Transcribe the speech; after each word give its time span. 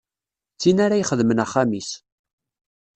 D 0.55 0.57
tin 0.61 0.77
ara 0.85 1.01
ixedmen 1.01 1.43
axxam-is. 1.43 1.89